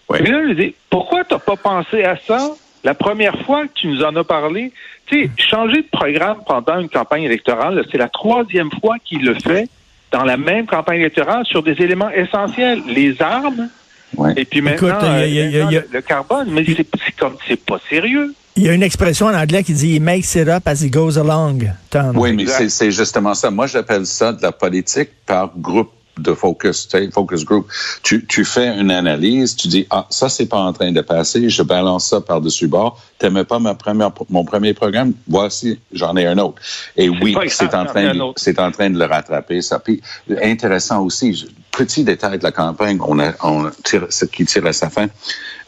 Ouais. 0.09 0.21
Mais 0.21 0.31
là, 0.31 0.41
je 0.47 0.53
dis, 0.53 0.75
pourquoi 0.89 1.23
t'as 1.23 1.39
pas 1.39 1.55
pensé 1.57 2.03
à 2.03 2.17
ça 2.27 2.51
la 2.83 2.93
première 2.93 3.37
fois 3.45 3.63
que 3.67 3.73
tu 3.75 3.87
nous 3.87 4.03
en 4.03 4.15
as 4.15 4.23
parlé? 4.23 4.71
Tu 5.07 5.23
sais, 5.25 5.31
changer 5.37 5.81
de 5.81 5.87
programme 5.91 6.37
pendant 6.47 6.79
une 6.79 6.89
campagne 6.89 7.23
électorale, 7.23 7.83
c'est 7.91 7.97
la 7.97 8.09
troisième 8.09 8.69
fois 8.81 8.95
qu'il 9.03 9.23
le 9.25 9.33
fait 9.35 9.67
dans 10.11 10.23
la 10.23 10.37
même 10.37 10.65
campagne 10.65 11.01
électorale 11.01 11.45
sur 11.45 11.61
des 11.63 11.73
éléments 11.73 12.09
essentiels, 12.09 12.81
les 12.87 13.21
armes, 13.21 13.69
Ouais. 14.15 14.33
et 14.37 14.45
puis 14.45 14.61
maintenant, 14.61 14.87
Écoute, 14.87 14.99
il 15.03 15.07
y 15.09 15.11
a- 15.11 15.27
il 15.27 15.33
y 15.33 15.39
a- 15.39 15.43
euh, 15.43 15.65
il 15.69 15.73
y 15.73 15.77
a- 15.77 15.83
le- 15.91 16.01
carbone. 16.01 16.47
Mais 16.51 16.63
c'est 16.65 17.15
comme, 17.17 17.35
c'est 17.45 17.59
pas 17.59 17.77
sérieux. 17.89 18.33
Il 18.55 18.63
y 18.63 18.69
a 18.69 18.73
une 18.73 18.81
expression 18.83 19.25
en 19.27 19.33
anglais 19.35 19.63
qui 19.63 19.73
dit 19.73 19.95
«He 19.97 19.99
makes 20.01 20.33
it 20.35 20.47
up 20.47 20.65
as 20.65 20.81
he 20.81 20.89
goes 20.89 21.17
along», 21.19 21.69
Tom. 21.89 22.17
Oui, 22.17 22.31
mais 22.33 22.45
c'est 22.47 22.89
justement 22.91 23.33
ça. 23.33 23.51
Moi, 23.51 23.67
j'appelle 23.67 24.05
ça 24.05 24.31
de 24.31 24.41
la 24.41 24.51
politique 24.53 25.09
par 25.25 25.51
groupe 25.57 25.91
de 26.19 26.33
focus, 26.33 26.87
focus 27.13 27.45
group. 27.45 27.67
Tu, 28.03 28.25
tu 28.25 28.45
fais 28.45 28.77
une 28.77 28.91
analyse, 28.91 29.55
tu 29.55 29.67
dis, 29.67 29.87
ah, 29.89 30.07
ça, 30.09 30.29
c'est 30.29 30.47
pas 30.47 30.59
en 30.59 30.73
train 30.73 30.91
de 30.91 31.01
passer, 31.01 31.49
je 31.49 31.63
balance 31.63 32.09
ça 32.09 32.21
par-dessus 32.21 32.67
bord. 32.67 33.01
T'aimais 33.17 33.43
pas 33.43 33.59
ma 33.59 33.73
première, 33.73 34.11
mon 34.29 34.45
premier 34.45 34.73
programme? 34.73 35.13
Voici, 35.27 35.79
j'en 35.91 36.15
ai 36.15 36.25
un 36.25 36.37
autre. 36.37 36.61
Et 36.95 37.09
oui, 37.09 37.35
c'est 37.47 37.73
en 37.73 37.85
train 37.85 38.13
c'est 38.35 38.59
en 38.59 38.71
train 38.71 38.89
de 38.89 38.99
le 38.99 39.05
rattraper, 39.05 39.61
ça. 39.61 39.79
Puis, 39.79 40.01
intéressant 40.41 41.03
aussi, 41.03 41.47
petit 41.71 42.03
détail 42.03 42.39
de 42.39 42.43
la 42.43 42.51
campagne, 42.51 42.99
on 43.01 43.19
a, 43.19 43.33
on 43.43 43.69
tire, 43.83 44.07
ce 44.09 44.25
qui 44.25 44.45
tire 44.45 44.65
à 44.65 44.73
sa 44.73 44.89
fin. 44.89 45.07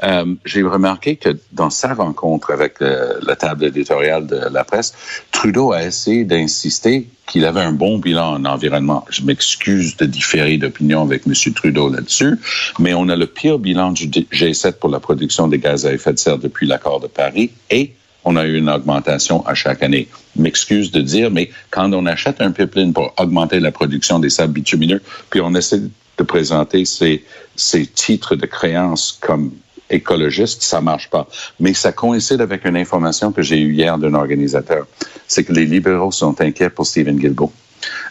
Euh, 0.03 0.35
j'ai 0.45 0.63
remarqué 0.63 1.15
que 1.15 1.37
dans 1.51 1.69
sa 1.69 1.93
rencontre 1.93 2.51
avec 2.51 2.75
la 2.79 3.35
table 3.35 3.65
éditoriale 3.65 4.27
de 4.27 4.41
la 4.51 4.63
presse, 4.63 4.93
Trudeau 5.31 5.73
a 5.73 5.83
essayé 5.83 6.23
d'insister 6.23 7.07
qu'il 7.27 7.45
avait 7.45 7.61
un 7.61 7.71
bon 7.71 7.99
bilan 7.99 8.35
en 8.35 8.45
environnement. 8.45 9.05
Je 9.09 9.23
m'excuse 9.23 9.95
de 9.97 10.05
différer 10.05 10.57
d'opinion 10.57 11.03
avec 11.03 11.23
M. 11.27 11.33
Trudeau 11.53 11.89
là-dessus, 11.89 12.37
mais 12.79 12.93
on 12.93 13.07
a 13.09 13.15
le 13.15 13.27
pire 13.27 13.59
bilan 13.59 13.91
du 13.91 14.07
G7 14.07 14.73
pour 14.73 14.89
la 14.89 14.99
production 14.99 15.47
des 15.47 15.59
gaz 15.59 15.85
à 15.85 15.93
effet 15.93 16.13
de 16.13 16.19
serre 16.19 16.39
depuis 16.39 16.67
l'accord 16.67 16.99
de 16.99 17.07
Paris 17.07 17.51
et 17.69 17.93
on 18.25 18.35
a 18.35 18.45
eu 18.45 18.57
une 18.57 18.69
augmentation 18.69 19.45
à 19.45 19.53
chaque 19.53 19.81
année. 19.83 20.07
M'excuse 20.35 20.91
de 20.91 21.01
dire, 21.01 21.31
mais 21.31 21.49
quand 21.69 21.91
on 21.93 22.05
achète 22.05 22.41
un 22.41 22.51
pipeline 22.51 22.93
pour 22.93 23.13
augmenter 23.17 23.59
la 23.59 23.71
production 23.71 24.19
des 24.19 24.29
sables 24.29 24.53
bitumineux, 24.53 25.01
puis 25.29 25.41
on 25.41 25.53
essaie 25.55 25.81
de 25.81 26.23
présenter 26.23 26.83
ces, 26.85 27.23
ces 27.55 27.85
titres 27.85 28.35
de 28.35 28.45
créance 28.45 29.17
comme 29.21 29.51
écologistes, 29.89 30.61
ça 30.61 30.81
marche 30.81 31.09
pas. 31.09 31.27
Mais 31.59 31.73
ça 31.73 31.91
coïncide 31.91 32.41
avec 32.41 32.65
une 32.65 32.77
information 32.77 33.31
que 33.31 33.41
j'ai 33.41 33.59
eue 33.59 33.73
hier 33.73 33.97
d'un 33.97 34.13
organisateur. 34.13 34.87
C'est 35.27 35.43
que 35.43 35.53
les 35.53 35.65
libéraux 35.65 36.11
sont 36.11 36.39
inquiets 36.41 36.69
pour 36.69 36.85
Stephen 36.85 37.17
Guilbeault. 37.17 37.51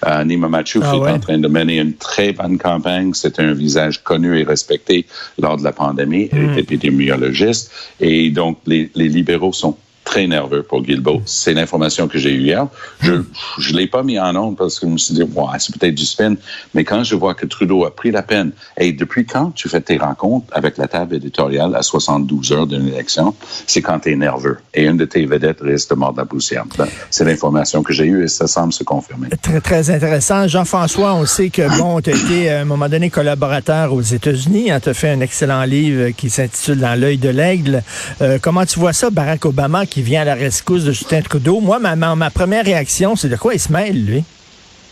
Euh, 0.06 0.25
Nima 0.25 0.49
Machouf 0.49 0.85
Ah 0.87 0.94
est 0.94 1.11
en 1.11 1.18
train 1.18 1.38
de 1.38 1.49
mener 1.49 1.76
une 1.78 1.94
très 1.94 2.32
bonne 2.32 2.58
campagne. 2.58 3.12
C'est 3.14 3.38
un 3.38 3.52
visage 3.52 4.02
connu 4.02 4.38
et 4.38 4.44
respecté 4.44 5.06
lors 5.38 5.56
de 5.56 5.64
la 5.64 5.73
pandémie. 5.73 6.28
Il 6.32 6.38
est 6.38 6.58
épidémiologiste. 6.58 7.70
Et 8.00 8.30
donc, 8.30 8.58
les, 8.66 8.90
les 8.94 9.08
libéraux 9.08 9.52
sont 9.52 9.76
très 10.08 10.26
nerveux 10.26 10.62
pour 10.62 10.82
Guilbeault. 10.82 11.20
C'est 11.26 11.52
l'information 11.52 12.08
que 12.08 12.16
j'ai 12.16 12.32
eue 12.32 12.40
hier. 12.40 12.66
Je 13.00 13.12
je 13.58 13.74
l'ai 13.74 13.86
pas 13.86 14.02
mis 14.02 14.18
en 14.18 14.34
onde 14.36 14.56
parce 14.56 14.80
que 14.80 14.86
je 14.86 14.92
me 14.92 14.96
suis 14.96 15.14
dit, 15.14 15.22
ouais, 15.22 15.58
c'est 15.58 15.76
peut-être 15.76 15.94
du 15.94 16.06
spin. 16.06 16.34
Mais 16.72 16.82
quand 16.82 17.04
je 17.04 17.14
vois 17.14 17.34
que 17.34 17.44
Trudeau 17.44 17.84
a 17.84 17.94
pris 17.94 18.10
la 18.10 18.22
peine, 18.22 18.52
et 18.78 18.92
depuis 18.92 19.26
quand 19.26 19.50
tu 19.50 19.68
fais 19.68 19.82
tes 19.82 19.98
rencontres 19.98 20.46
avec 20.52 20.78
la 20.78 20.88
table 20.88 21.16
éditoriale 21.16 21.76
à 21.76 21.82
72 21.82 22.52
heures 22.52 22.66
d'une 22.66 22.88
élection, 22.88 23.34
c'est 23.66 23.82
quand 23.82 24.00
tu 24.00 24.12
es 24.12 24.16
nerveux. 24.16 24.56
Et 24.72 24.84
une 24.84 24.96
de 24.96 25.04
tes 25.04 25.26
vedettes 25.26 25.60
risque 25.60 25.90
de 25.90 25.96
mordre 25.96 26.18
la 26.18 26.24
poussière. 26.24 26.64
Ben, 26.78 26.86
C'est 27.10 27.24
l'information 27.24 27.82
que 27.82 27.92
j'ai 27.92 28.06
eue 28.06 28.24
et 28.24 28.28
ça 28.28 28.46
semble 28.46 28.72
se 28.72 28.84
confirmer. 28.84 29.28
Très, 29.42 29.60
très 29.60 29.90
intéressant. 29.90 30.48
Jean-François, 30.48 31.14
on 31.14 31.26
sait 31.26 31.50
que, 31.50 31.68
bon, 31.78 32.00
tu 32.00 32.10
as 32.10 32.16
été 32.16 32.50
à 32.50 32.60
un 32.60 32.64
moment 32.64 32.88
donné 32.88 33.10
collaborateur 33.10 33.92
aux 33.92 34.00
États-Unis. 34.00 34.70
Tu 34.82 34.88
as 34.88 34.94
fait 34.94 35.10
un 35.10 35.20
excellent 35.20 35.64
livre 35.64 36.10
qui 36.10 36.30
s'intitule 36.30 36.78
Dans 36.78 36.98
l'œil 36.98 37.18
de 37.18 37.28
l'aigle. 37.28 37.82
Euh, 38.22 38.38
comment 38.40 38.64
tu 38.64 38.78
vois 38.78 38.94
ça, 38.94 39.10
Barack 39.10 39.44
Obama, 39.44 39.84
qui 39.84 39.97
vient 40.02 40.22
à 40.22 40.24
la 40.24 40.34
rescousse 40.34 40.84
de 40.84 40.92
Justin 40.92 41.22
Trudeau? 41.22 41.60
Moi, 41.60 41.78
ma, 41.78 41.96
ma, 41.96 42.30
première 42.30 42.64
réaction, 42.64 43.16
c'est 43.16 43.28
de 43.28 43.36
quoi 43.36 43.54
il 43.54 43.60
se 43.60 43.72
mêle, 43.72 44.04
lui? 44.04 44.24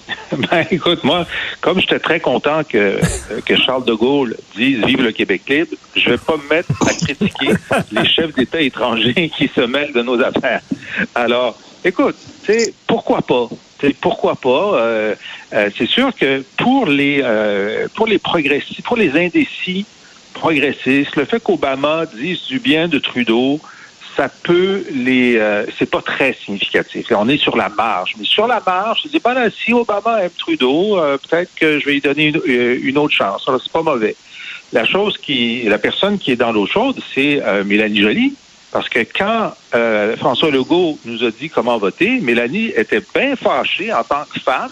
Ben, 0.50 0.64
écoute, 0.70 1.02
moi, 1.02 1.26
comme 1.60 1.80
j'étais 1.80 1.98
très 1.98 2.20
content 2.20 2.62
que, 2.62 2.78
euh, 2.78 3.00
que 3.44 3.56
Charles 3.56 3.84
de 3.84 3.92
Gaulle 3.92 4.36
dise 4.56 4.84
Vive 4.84 5.02
le 5.02 5.10
Québec 5.10 5.42
libre, 5.48 5.72
je 5.96 6.10
vais 6.10 6.18
pas 6.18 6.36
me 6.36 6.48
mettre 6.48 6.70
à 6.82 6.92
critiquer 6.92 7.52
les 7.90 8.06
chefs 8.06 8.32
d'État 8.34 8.60
étrangers 8.60 9.30
qui 9.36 9.48
se 9.48 9.62
mêlent 9.62 9.92
de 9.92 10.02
nos 10.02 10.20
affaires. 10.20 10.60
Alors, 11.14 11.58
écoute, 11.84 12.16
sais, 12.44 12.72
pourquoi 12.86 13.22
pas? 13.22 13.48
Pourquoi 14.00 14.36
pas? 14.36 14.78
Euh, 14.78 15.14
euh, 15.52 15.70
c'est 15.76 15.88
sûr 15.88 16.14
que 16.14 16.42
pour 16.56 16.86
les 16.86 17.22
pour 17.94 18.06
les 18.06 18.18
progressistes, 18.18 18.82
pour 18.82 18.96
les 18.96 19.10
indécis 19.10 19.86
progressistes, 20.36 21.16
le 21.16 21.24
fait 21.24 21.42
qu'Obama 21.42 22.04
dise 22.06 22.44
du 22.44 22.60
bien 22.60 22.88
de 22.88 22.98
Trudeau, 22.98 23.60
ça 24.16 24.28
peut 24.28 24.84
les 24.90 25.36
euh, 25.36 25.66
c'est 25.78 25.90
pas 25.90 26.00
très 26.00 26.32
significatif. 26.32 27.06
On 27.10 27.28
est 27.28 27.36
sur 27.36 27.56
la 27.56 27.68
marge. 27.68 28.14
Mais 28.18 28.24
sur 28.24 28.46
la 28.46 28.62
marge, 28.66 29.02
je 29.04 29.08
dis 29.08 29.20
ben 29.22 29.34
là, 29.34 29.48
si 29.50 29.72
Obama 29.72 30.22
aime 30.22 30.30
Trudeau, 30.36 30.98
euh, 30.98 31.18
peut-être 31.18 31.54
que 31.54 31.78
je 31.78 31.84
vais 31.84 31.92
lui 31.92 32.00
donner 32.00 32.26
une, 32.28 32.40
euh, 32.48 32.78
une 32.82 32.98
autre 32.98 33.14
chance. 33.14 33.48
C'est 33.62 33.72
pas 33.72 33.82
mauvais. 33.82 34.16
La 34.72 34.84
chose 34.84 35.18
qui 35.18 35.62
la 35.64 35.78
personne 35.78 36.18
qui 36.18 36.32
est 36.32 36.36
dans 36.36 36.52
l'eau 36.52 36.66
chaude, 36.66 36.98
c'est 37.14 37.42
euh, 37.42 37.62
Mélanie 37.64 38.00
Joly. 38.00 38.34
Parce 38.72 38.88
que 38.88 38.98
quand 38.98 39.54
euh, 39.74 40.16
François 40.16 40.50
Legault 40.50 40.98
nous 41.04 41.24
a 41.24 41.30
dit 41.30 41.48
comment 41.48 41.78
voter, 41.78 42.20
Mélanie 42.20 42.72
était 42.76 43.02
bien 43.14 43.36
fâchée 43.36 43.92
en 43.92 44.02
tant 44.02 44.24
que 44.24 44.40
femme 44.40 44.70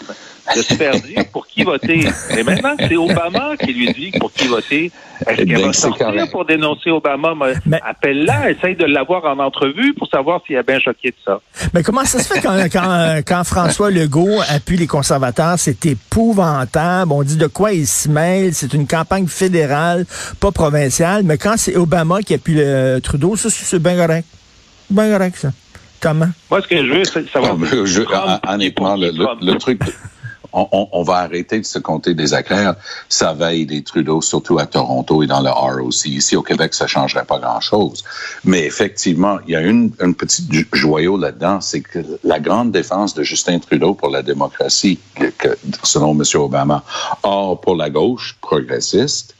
de 0.55 0.61
se 0.61 0.73
faire 0.73 0.93
dire 0.99 1.23
pour 1.31 1.45
qui 1.47 1.63
voter? 1.63 2.07
Et 2.37 2.43
maintenant, 2.43 2.75
c'est 2.79 2.95
Obama 2.95 3.55
qui 3.57 3.73
lui 3.73 3.91
dit 3.93 4.11
pour 4.19 4.31
qui 4.31 4.47
voter. 4.47 4.91
Est-ce 5.27 5.43
qu'elle 5.43 5.61
va 5.61 5.71
sortir 5.73 6.07
correct. 6.07 6.31
pour 6.31 6.45
dénoncer 6.45 6.89
Obama? 6.91 7.33
Mais 7.35 7.53
Mais- 7.65 7.79
Appelle-la, 7.85 8.51
essaye 8.51 8.75
de 8.75 8.85
l'avoir 8.85 9.23
en 9.25 9.39
entrevue 9.43 9.93
pour 9.93 10.07
savoir 10.09 10.41
s'il 10.45 10.55
est 10.57 10.63
bien 10.67 10.79
choqué 10.79 11.09
de 11.11 11.15
ça. 11.23 11.39
Mais 11.73 11.83
comment 11.83 12.03
ça 12.05 12.19
se 12.19 12.33
fait 12.33 12.41
quand, 12.41 12.57
quand, 12.71 13.21
quand 13.25 13.43
François 13.45 13.91
Legault 13.91 14.41
appuie 14.49 14.77
les 14.77 14.87
conservateurs? 14.87 15.55
C'est 15.57 15.85
épouvantable. 15.85 17.11
On 17.11 17.23
dit 17.23 17.37
de 17.37 17.47
quoi 17.47 17.71
il 17.73 17.87
se 17.87 18.09
mêle. 18.09 18.53
C'est 18.53 18.73
une 18.73 18.87
campagne 18.87 19.27
fédérale, 19.27 20.05
pas 20.39 20.51
provinciale. 20.51 21.23
Mais 21.23 21.37
quand 21.37 21.55
c'est 21.57 21.75
Obama 21.75 22.21
qui 22.21 22.33
appuie 22.33 22.55
le 22.55 22.99
Trudeau, 23.01 23.35
ça, 23.35 23.49
c'est 23.49 23.79
bien 23.81 23.95
correct. 23.95 24.27
Bien 24.89 25.11
correct, 25.11 25.37
ça. 25.37 25.51
Comment? 26.01 26.27
Moi, 26.51 26.61
ce 26.61 26.67
que 26.67 26.77
je 26.85 26.91
veux, 26.91 27.03
c'est 27.05 27.27
savoir... 27.29 27.57
Non, 27.57 27.65
mais 27.71 27.85
je- 27.87 28.01
Trump, 28.01 28.41
honnêtement, 28.47 28.95
le, 28.95 29.07
le- 29.11 29.23
Trump. 29.23 29.39
le 29.41 29.55
truc, 29.55 29.81
on, 30.55 31.03
va 31.03 31.17
arrêter 31.17 31.59
de 31.59 31.65
se 31.65 31.79
compter 31.79 32.13
des 32.13 32.33
accaires. 32.33 32.75
Ça 33.09 33.33
veille 33.33 33.65
des 33.65 33.83
Trudeau, 33.83 34.21
surtout 34.21 34.57
à 34.57 34.65
Toronto 34.65 35.21
et 35.21 35.27
dans 35.27 35.41
le 35.41 35.49
ROC. 35.49 36.05
Ici, 36.05 36.35
au 36.35 36.41
Québec, 36.41 36.73
ça 36.73 36.87
changerait 36.87 37.25
pas 37.25 37.39
grand-chose. 37.39 38.03
Mais 38.43 38.65
effectivement, 38.65 39.37
il 39.47 39.53
y 39.53 39.55
a 39.55 39.61
une, 39.61 39.91
petite 39.91 40.49
joyau 40.73 41.17
là-dedans, 41.17 41.61
c'est 41.61 41.81
que 41.81 41.99
la 42.23 42.39
grande 42.39 42.71
défense 42.71 43.13
de 43.13 43.23
Justin 43.23 43.59
Trudeau 43.59 43.93
pour 43.93 44.09
la 44.09 44.21
démocratie, 44.21 44.99
selon 45.83 46.11
M. 46.11 46.23
Obama, 46.35 46.83
or 47.23 47.59
pour 47.59 47.75
la 47.75 47.89
gauche 47.89 48.37
progressiste, 48.41 49.35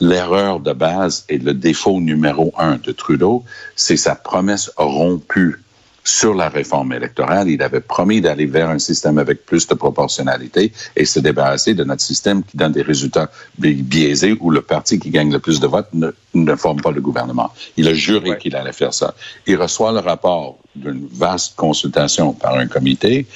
l'erreur 0.00 0.60
de 0.60 0.72
base 0.72 1.24
et 1.28 1.38
le 1.38 1.54
défaut 1.54 2.00
numéro 2.00 2.52
un 2.58 2.76
de 2.76 2.92
Trudeau, 2.92 3.42
c'est 3.74 3.96
sa 3.96 4.14
promesse 4.14 4.70
rompue 4.76 5.61
sur 6.04 6.34
la 6.34 6.48
réforme 6.48 6.92
électorale. 6.92 7.48
Il 7.48 7.62
avait 7.62 7.80
promis 7.80 8.20
d'aller 8.20 8.46
vers 8.46 8.68
un 8.70 8.78
système 8.78 9.18
avec 9.18 9.46
plus 9.46 9.66
de 9.66 9.74
proportionnalité 9.74 10.72
et 10.96 11.04
se 11.04 11.20
débarrasser 11.20 11.74
de 11.74 11.84
notre 11.84 12.02
système 12.02 12.42
qui 12.42 12.56
donne 12.56 12.72
des 12.72 12.82
résultats 12.82 13.30
bi- 13.58 13.74
biaisés 13.82 14.36
où 14.40 14.50
le 14.50 14.62
parti 14.62 14.98
qui 14.98 15.10
gagne 15.10 15.32
le 15.32 15.38
plus 15.38 15.60
de 15.60 15.66
votes 15.66 15.88
ne, 15.92 16.10
ne 16.34 16.54
forme 16.56 16.80
pas 16.80 16.90
le 16.90 17.00
gouvernement. 17.00 17.52
Il 17.76 17.86
a 17.88 17.94
juré 17.94 18.30
Ouais. 18.30 18.38
qu'il 18.38 18.56
allait 18.56 18.72
faire 18.72 18.94
ça. 18.94 19.14
Il 19.46 19.56
reçoit 19.56 19.92
le 19.92 19.98
rapport 20.00 20.58
d'une 20.74 21.06
vaste 21.12 21.54
consultation 21.56 22.32
par 22.32 22.54
un 22.56 22.66
comité 22.66 23.26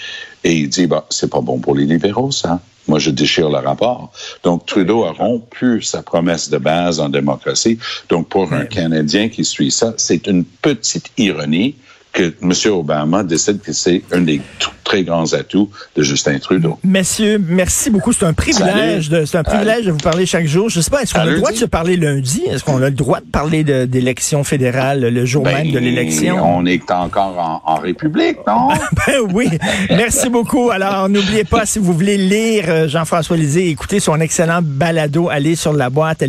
et 0.44 0.52
il 0.54 0.68
dit, 0.68 0.86
bah, 0.86 1.06
c'est 1.10 1.30
pas 1.30 1.40
bon 1.40 1.58
pour 1.58 1.74
les 1.74 1.84
libéraux, 1.86 2.30
ça. 2.30 2.60
Moi, 2.88 3.00
je 3.00 3.10
déchire 3.10 3.48
le 3.50 3.58
rapport. 3.58 4.12
Donc, 4.44 4.64
Trudeau 4.64 5.04
a 5.04 5.10
rompu 5.10 5.82
sa 5.82 6.02
promesse 6.02 6.48
de 6.50 6.58
base 6.58 7.00
en 7.00 7.08
démocratie. 7.08 7.78
Donc, 8.08 8.28
pour 8.28 8.52
un 8.52 8.64
Canadien 8.64 9.28
qui 9.28 9.44
suit 9.44 9.72
ça, 9.72 9.94
c'est 9.96 10.28
une 10.28 10.44
petite 10.44 11.10
ironie 11.18 11.74
que 12.16 12.34
M. 12.42 12.72
Obama 12.72 13.22
décide 13.22 13.60
que 13.60 13.72
c'est 13.74 14.02
un 14.10 14.22
des 14.22 14.40
très 14.84 15.02
grands 15.02 15.34
atouts 15.34 15.68
de 15.94 16.02
Justin 16.02 16.38
Trudeau. 16.38 16.78
Messieurs, 16.82 17.38
merci 17.46 17.90
beaucoup. 17.90 18.12
C'est 18.12 18.24
un 18.24 18.32
privilège, 18.32 19.10
de, 19.10 19.26
c'est 19.26 19.36
un 19.36 19.42
privilège 19.42 19.84
de 19.84 19.90
vous 19.92 19.98
parler 19.98 20.24
chaque 20.24 20.46
jour. 20.46 20.70
Je 20.70 20.80
sais 20.80 20.90
pas, 20.90 21.02
est-ce 21.02 21.12
qu'on 21.12 21.20
a 21.20 21.26
le 21.26 21.36
droit 21.36 21.50
de 21.50 21.56
se 21.56 21.66
parler 21.66 21.96
lundi? 21.96 22.42
Est-ce 22.46 22.64
qu'on 22.64 22.80
a 22.80 22.88
le 22.88 22.90
droit 22.92 23.20
de 23.20 23.26
parler 23.26 23.64
d'élection 23.64 24.44
fédérale 24.44 25.00
le 25.00 25.24
jour 25.26 25.44
même 25.44 25.70
de 25.72 25.78
l'élection? 25.78 26.38
On 26.42 26.64
est 26.64 26.90
encore 26.90 27.38
en, 27.38 27.62
en 27.70 27.76
République, 27.76 28.38
non? 28.46 28.68
ben 29.06 29.20
oui. 29.34 29.50
Merci 29.90 30.30
beaucoup. 30.30 30.70
Alors, 30.70 31.10
n'oubliez 31.10 31.44
pas, 31.44 31.66
si 31.66 31.78
vous 31.78 31.92
voulez 31.92 32.16
lire 32.16 32.88
Jean-François 32.88 33.36
Lisée, 33.36 33.68
écoutez 33.68 34.00
son 34.00 34.18
excellent 34.20 34.60
balado, 34.62 35.28
allez 35.28 35.54
sur 35.54 35.74
la 35.74 35.90
boîte 35.90 36.22
à 36.22 36.26